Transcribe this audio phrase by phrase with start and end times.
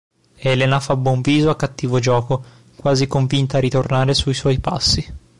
[0.51, 2.43] Elena fa buon viso a cattivo gioco,
[2.75, 5.13] quasi convinta a ritornare sui suoi passi.